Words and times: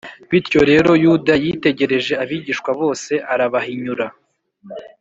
bityo 0.29 0.59
rero, 0.69 0.91
yuda 1.03 1.33
yitegereje 1.43 2.13
abigishwa 2.23 2.71
bose 2.81 3.13
arabahinyura 3.33 4.05